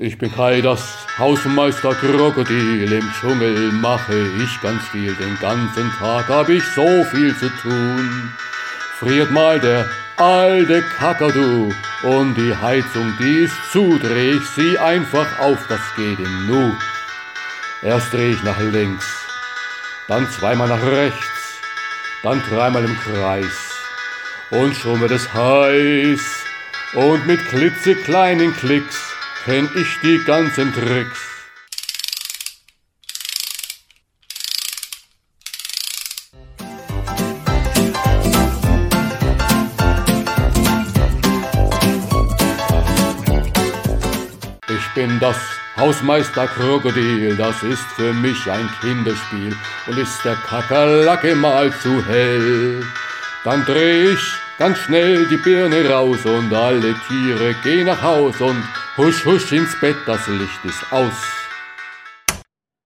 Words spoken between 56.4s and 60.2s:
alle Tiere gehen nach Haus und husch husch ins Bett,